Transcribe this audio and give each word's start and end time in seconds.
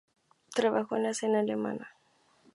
Trabajó 0.55 0.95
en 0.95 1.03
la 1.03 1.09
escena 1.11 1.41
alemana. 1.41 1.87